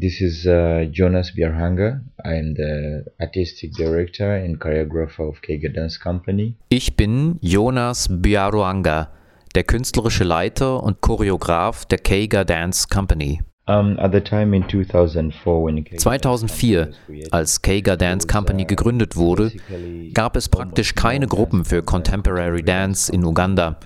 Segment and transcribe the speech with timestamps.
[0.00, 2.02] this is uh, Jonas Bjarhanga.
[2.24, 6.56] I'm the artistic director and choreographer of Kega Dance Company.
[6.68, 9.10] Ich bin Jonas Bjarhanga,
[9.54, 13.40] der künstlerische Leiter und Choreograf der Keiga Dance Company.
[13.66, 16.90] Um, at the time in 2004, when Keiga 2004,
[17.30, 19.52] als Keiga Dance Company gegründet wurde,
[20.12, 23.78] gab es praktisch keine Gruppen für Contemporary Dance in Uganda.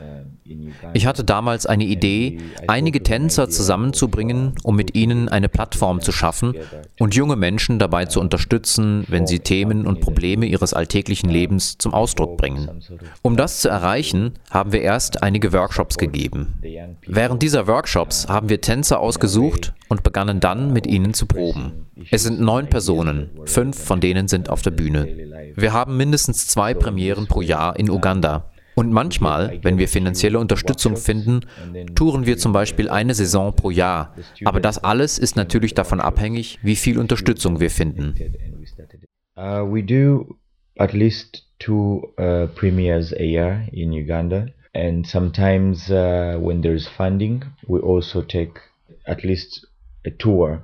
[0.94, 6.54] Ich hatte damals eine Idee, einige Tänzer zusammenzubringen, um mit ihnen eine Plattform zu schaffen
[6.98, 11.94] und junge Menschen dabei zu unterstützen, wenn sie Themen und Probleme ihres alltäglichen Lebens zum
[11.94, 12.82] Ausdruck bringen.
[13.22, 16.60] Um das zu erreichen, haben wir erst einige Workshops gegeben.
[17.06, 21.86] Während dieser Workshops haben wir Tänzer ausgesucht und begannen dann mit ihnen zu proben.
[22.10, 25.08] Es sind neun Personen, fünf von denen sind auf der Bühne.
[25.56, 28.50] Wir haben mindestens zwei Premieren pro Jahr in Uganda.
[28.78, 31.40] Und manchmal, wenn wir finanzielle Unterstützung finden,
[31.96, 34.14] touren wir zum Beispiel eine Saison pro Jahr.
[34.44, 38.14] Aber das alles ist natürlich davon abhängig, wie viel Unterstützung wir finden.
[39.36, 40.36] Uh, we do
[40.78, 42.46] at least uh,
[43.72, 48.60] in Uganda, and sometimes uh, when there's funding, we also take
[49.06, 49.66] at least
[50.04, 50.62] a tour,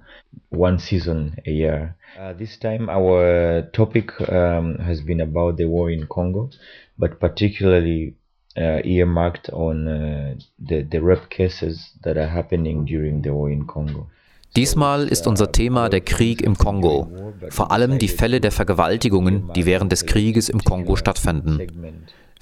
[0.51, 1.97] one season a year.
[2.19, 6.51] Uh, this time, our topic um, has been about the war in Congo,
[6.99, 8.15] but particularly
[8.57, 13.67] uh, earmarked on uh, the, the rape cases that are happening during the war in
[13.67, 14.09] Congo.
[14.57, 17.09] Diesmal ist unser Thema der Krieg im Kongo,
[17.49, 21.61] vor allem die Fälle der Vergewaltigungen, die während des Krieges im Kongo stattfanden.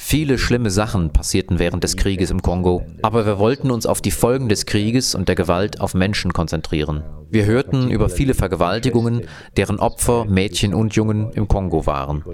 [0.04, 4.10] Viele schlimme Sachen passierten während des Krieges im Kongo, aber wir wollten uns auf die
[4.10, 7.04] Folgen des Krieges und der Gewalt auf Menschen konzentrieren.
[7.30, 9.22] Wir hörten über viele Vergewaltigungen,
[9.56, 12.24] deren Opfer Mädchen und Jungen im Kongo waren.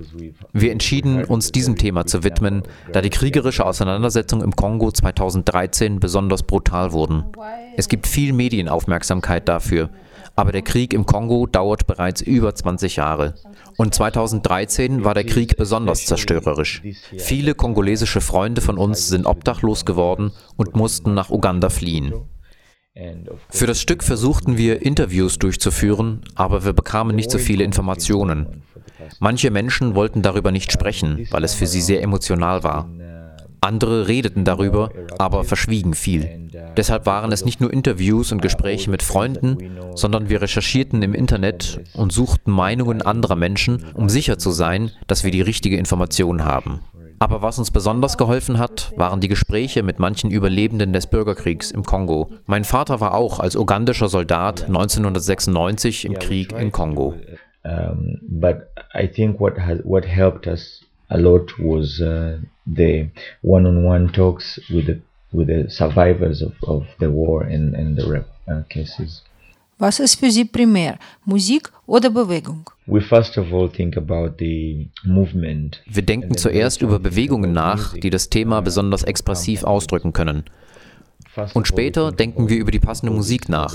[0.52, 6.42] Wir entschieden, uns diesem Thema zu widmen, da die kriegerische Auseinandersetzung im Kongo 2013 besonders
[6.42, 7.25] brutal wurden.
[7.77, 9.91] Es gibt viel Medienaufmerksamkeit dafür,
[10.39, 13.34] aber der Krieg im Kongo dauert bereits über 20 Jahre.
[13.77, 16.81] Und 2013 war der Krieg besonders zerstörerisch.
[17.17, 22.15] Viele kongolesische Freunde von uns sind obdachlos geworden und mussten nach Uganda fliehen.
[23.50, 28.62] Für das Stück versuchten wir Interviews durchzuführen, aber wir bekamen nicht so viele Informationen.
[29.19, 32.88] Manche Menschen wollten darüber nicht sprechen, weil es für sie sehr emotional war.
[33.60, 36.50] Andere redeten darüber, aber verschwiegen viel.
[36.76, 41.80] Deshalb waren es nicht nur Interviews und Gespräche mit Freunden, sondern wir recherchierten im Internet
[41.94, 46.80] und suchten Meinungen anderer Menschen, um sicher zu sein, dass wir die richtige Information haben.
[47.20, 51.82] Aber was uns besonders geholfen hat, waren die Gespräche mit manchen Überlebenden des Bürgerkriegs im
[51.82, 52.30] Kongo.
[52.47, 57.14] Mein Vater war auch als ugandischer Soldat 1996 im Krieg im Kongo.
[57.64, 63.08] Um, but I think what has what helped us a lot was uh, the
[63.42, 65.00] one-on-one talks with the
[65.32, 69.22] with the survivors of, of the war and, and the rape uh, cases.
[69.80, 72.68] Was ist für Sie primär, Musik oder Bewegung?
[72.86, 75.80] We first of all think about the movement.
[75.86, 80.44] Wir denken zuerst über Bewegungen nach, die das Thema besonders expressiv ausdrücken können.
[81.54, 83.72] Und später denken wir über die passende Musik nach.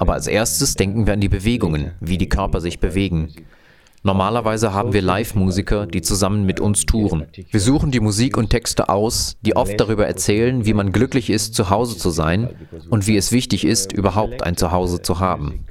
[0.00, 3.28] Aber als erstes denken wir an die Bewegungen, wie die Körper sich bewegen.
[4.06, 7.24] Normalerweise haben wir Live-Musiker, die zusammen mit uns touren.
[7.50, 11.54] Wir suchen die Musik und Texte aus, die oft darüber erzählen, wie man glücklich ist,
[11.54, 12.50] zu Hause zu sein
[12.90, 15.64] und wie es wichtig ist, überhaupt ein Zuhause zu haben.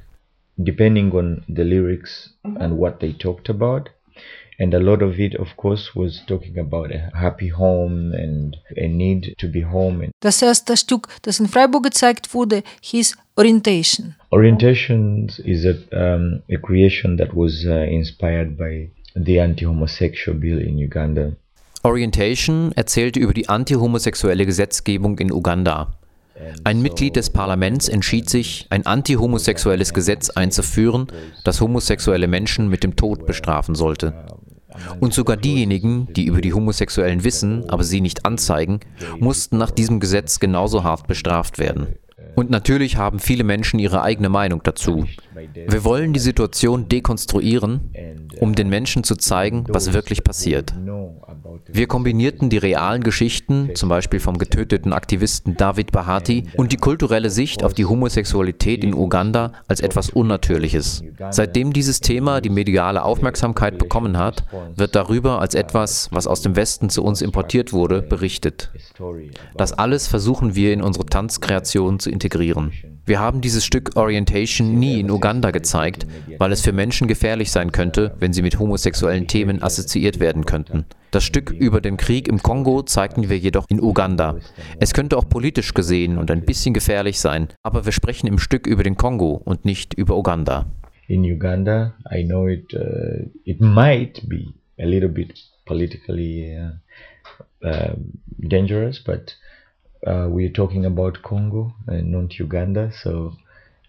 [0.56, 3.90] Depending on the lyrics and what they talked about.
[4.58, 8.86] And a lot of it, of course, was talking about a happy home and a
[8.86, 10.10] need to be home.
[10.20, 14.14] Das erste Stück, das in Freiburg gezeigt wurde, hieß Orientation.
[14.30, 20.78] Orientations is a, um, a creation that was uh, inspired by the anti-homosexual bill in
[20.78, 21.32] Uganda.
[21.82, 25.94] Orientation erzählte über die antihomosexuelle Gesetzgebung in Uganda.
[26.64, 31.06] Ein Mitglied des Parlaments entschied sich, ein antihomosexuelles Gesetz einzuführen,
[31.44, 34.14] das homosexuelle Menschen mit dem Tod bestrafen sollte.
[35.00, 38.80] Und sogar diejenigen, die über die Homosexuellen wissen, aber sie nicht anzeigen,
[39.18, 41.96] mussten nach diesem Gesetz genauso hart bestraft werden.
[42.34, 45.06] Und natürlich haben viele Menschen ihre eigene Meinung dazu.
[45.54, 47.90] Wir wollen die Situation dekonstruieren,
[48.40, 50.74] um den Menschen zu zeigen, was wirklich passiert.
[51.66, 57.30] Wir kombinierten die realen Geschichten, zum Beispiel vom getöteten Aktivisten David Bahati, und die kulturelle
[57.30, 61.02] Sicht auf die Homosexualität in Uganda als etwas Unnatürliches.
[61.30, 64.44] Seitdem dieses Thema die mediale Aufmerksamkeit bekommen hat,
[64.76, 68.70] wird darüber als etwas, was aus dem Westen zu uns importiert wurde, berichtet.
[69.56, 72.72] Das alles versuchen wir in unsere Tanzkreation zu integrieren.
[73.06, 76.06] Wir haben dieses Stück Orientation nie in Uganda gezeigt,
[76.38, 80.84] weil es für Menschen gefährlich sein könnte, wenn sie mit homosexuellen Themen assoziiert werden könnten.
[81.10, 84.36] Das Stück über den Krieg im Kongo zeigten wir jedoch in Uganda.
[84.80, 88.66] Es könnte auch politisch gesehen und ein bisschen gefährlich sein, aber wir sprechen im Stück
[88.66, 90.66] über den Kongo und nicht über Uganda.
[91.06, 97.94] In Uganda, I know it, uh, it might be a little bit politically uh, uh,
[98.38, 99.36] dangerous, but
[100.06, 103.32] uh, we're talking about Congo and not Uganda, so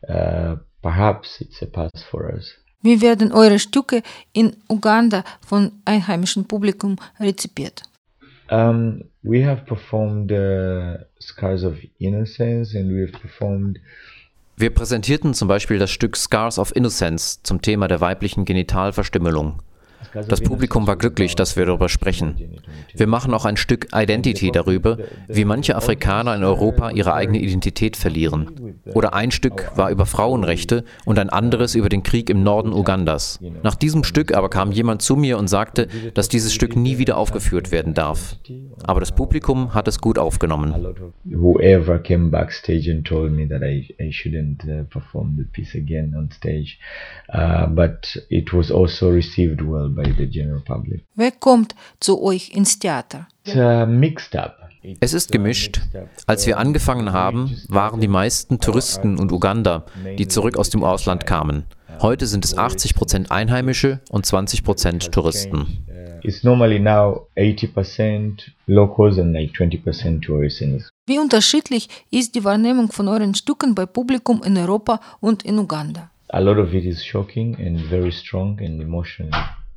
[0.08, 0.56] uh,
[0.86, 2.54] perhaps it's a pass for us.
[2.84, 4.04] Wie werden eure Stücke
[4.34, 7.82] in Uganda von einheimischem Publikum rezipiert?
[8.52, 13.80] Um, we have performed uh, Scars of Innocence and we've performed
[14.58, 19.64] Wir präsentierten zum Beispiel das Stück Scars of Innocence zum Thema der weiblichen Genitalverstümmelung.
[20.14, 22.55] Das Publikum war glücklich, dass wir darüber sprechen.
[22.98, 24.98] Wir machen auch ein Stück Identity darüber,
[25.28, 28.76] wie manche Afrikaner in Europa ihre eigene Identität verlieren.
[28.94, 33.40] Oder ein Stück war über Frauenrechte und ein anderes über den Krieg im Norden Ugandas.
[33.64, 37.18] Nach diesem Stück aber kam jemand zu mir und sagte, dass dieses Stück nie wieder
[37.18, 38.38] aufgeführt werden darf.
[38.84, 40.74] Aber das Publikum hat es gut aufgenommen.
[41.26, 46.16] Whoever came backstage and told me that I, I shouldn't uh, perform the piece again
[46.16, 46.78] on stage,
[47.34, 51.04] uh, but it was also received well by the general public.
[51.16, 53.28] Wer kommt zu euch ins Theater?
[55.00, 55.82] Es ist gemischt.
[56.28, 59.86] Als wir angefangen haben, waren die meisten Touristen und Uganda,
[60.20, 61.66] die zurück aus dem Ausland kamen.
[62.00, 65.80] Heute sind es 80% Einheimische und 20% Touristen.
[66.22, 70.90] It's normally now 80% locals and like 20% tourists.
[71.08, 76.12] Wie unterschiedlich ist die Wahrnehmung von euren Stücken bei Publikum in Europa und in Uganda?
[76.30, 79.32] A lot of it is shocking and very strong and emotional.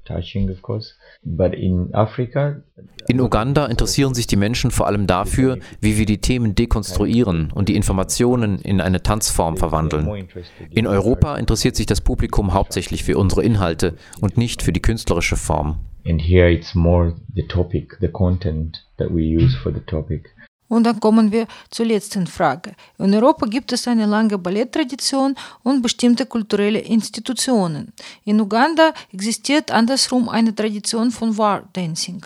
[0.08, 0.94] Touching, of course.
[1.22, 2.62] But in Africa,
[3.06, 7.68] in Uganda interessieren sich die Menschen vor allem dafür, wie wir die Themen dekonstruieren und
[7.68, 10.28] die Informationen in eine Tanzform verwandeln.
[10.70, 15.36] In Europa interessiert sich das Publikum hauptsächlich für unsere Inhalte und nicht für die künstlerische
[15.36, 15.78] Form.
[16.06, 20.30] And here it's more the topic, the content that we use for the topic.
[20.68, 22.72] Und dann kommen wir zur letzten Frage.
[22.98, 27.92] In Europa gibt es eine lange Balletttradition und bestimmte kulturelle Institutionen.
[28.24, 32.24] In Uganda existiert andersrum eine Tradition von War Dancing.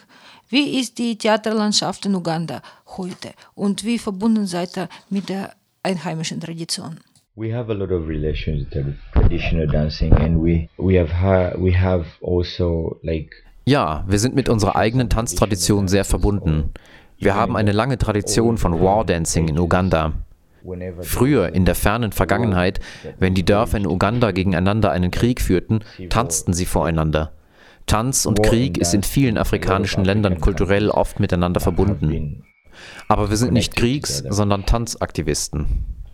[0.49, 2.61] Wie ist die Theaterlandschaft in Uganda
[2.99, 7.01] heute und wie verbunden seid ihr mit der einheimischen Tradition?
[7.35, 12.05] We have a lot of relations with traditional dancing and we we have we have
[12.21, 13.31] also like
[13.65, 16.73] ja, wir sind mit unserer eigenen Tanztradition sehr verbunden.
[17.23, 20.13] Wir haben eine lange Tradition von War Dancing in Uganda.
[21.03, 22.81] Früher, in der fernen Vergangenheit,
[23.21, 27.33] wenn die Dörfer in Uganda gegeneinander einen Krieg führten, tanzten sie voreinander.
[27.87, 32.43] Tanz und Krieg ist in vielen afrikanischen Ländern kulturell oft miteinander verbunden.
[33.07, 35.67] Aber wir sind nicht Kriegs-, sondern Tanzaktivisten.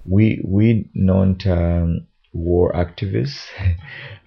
[0.04, 3.48] We, we not um, war activists,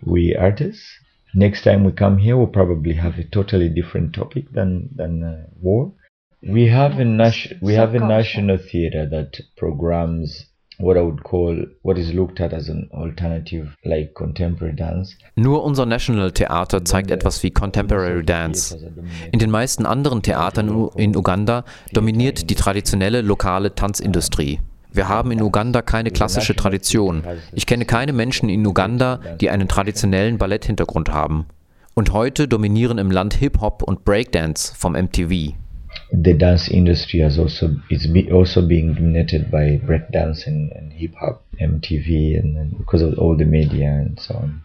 [0.01, 1.00] we artists.
[1.33, 5.45] Next time we come here, we'll probably have a totally different topic than, than uh,
[5.62, 5.92] war.
[6.41, 10.51] We have a nation, we have a national theater that programs
[10.81, 15.15] what I would call what is looked at as an alternative like contemporary dance.
[15.35, 18.75] Nur unser National Theater zeigt etwas wie Contemporary Dance.
[19.31, 24.59] In den meisten anderen Theatern in Uganda dominiert die traditionelle lokale Tanzindustrie.
[24.91, 27.23] Wir haben in Uganda keine klassische Tradition.
[27.53, 31.45] Ich kenne keine Menschen in Uganda, die einen traditionellen Balletthintergrund haben.
[31.94, 35.53] Und heute dominieren im Land Hip-Hop und Breakdance vom MTV.
[36.11, 41.13] The dance industry has also is be also being dominated by breakdance and, and hip
[41.15, 44.59] hop, MTV, and, and because of all the media and so on.